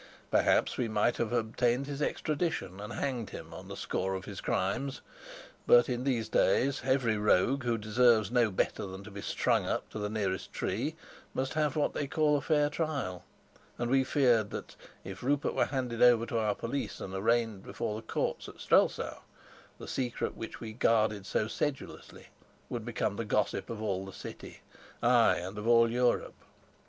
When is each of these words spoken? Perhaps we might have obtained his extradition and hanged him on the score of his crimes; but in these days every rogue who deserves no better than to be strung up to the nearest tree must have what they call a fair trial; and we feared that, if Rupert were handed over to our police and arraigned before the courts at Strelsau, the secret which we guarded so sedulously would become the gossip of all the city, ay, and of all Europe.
Perhaps 0.31 0.77
we 0.79 0.87
might 0.87 1.17
have 1.17 1.31
obtained 1.31 1.85
his 1.85 2.01
extradition 2.01 2.79
and 2.79 2.93
hanged 2.93 3.29
him 3.29 3.53
on 3.53 3.67
the 3.67 3.77
score 3.77 4.15
of 4.15 4.25
his 4.25 4.41
crimes; 4.41 5.01
but 5.67 5.87
in 5.87 6.05
these 6.05 6.27
days 6.27 6.81
every 6.83 7.17
rogue 7.17 7.63
who 7.65 7.77
deserves 7.77 8.31
no 8.31 8.49
better 8.49 8.87
than 8.87 9.03
to 9.03 9.11
be 9.11 9.21
strung 9.21 9.67
up 9.67 9.87
to 9.91 9.99
the 9.99 10.09
nearest 10.09 10.51
tree 10.51 10.95
must 11.35 11.53
have 11.53 11.75
what 11.75 11.93
they 11.93 12.07
call 12.07 12.35
a 12.35 12.41
fair 12.41 12.67
trial; 12.67 13.23
and 13.77 13.91
we 13.91 14.03
feared 14.03 14.49
that, 14.49 14.75
if 15.03 15.21
Rupert 15.21 15.53
were 15.53 15.65
handed 15.65 16.01
over 16.01 16.25
to 16.25 16.39
our 16.39 16.55
police 16.55 16.99
and 16.99 17.13
arraigned 17.13 17.61
before 17.63 17.95
the 17.95 18.07
courts 18.07 18.49
at 18.49 18.59
Strelsau, 18.59 19.21
the 19.77 19.87
secret 19.87 20.35
which 20.35 20.59
we 20.59 20.73
guarded 20.73 21.27
so 21.27 21.47
sedulously 21.47 22.29
would 22.69 22.85
become 22.85 23.17
the 23.17 23.23
gossip 23.23 23.69
of 23.69 23.79
all 23.83 24.03
the 24.07 24.13
city, 24.13 24.61
ay, 25.03 25.35
and 25.35 25.59
of 25.59 25.67
all 25.67 25.91
Europe. 25.91 26.33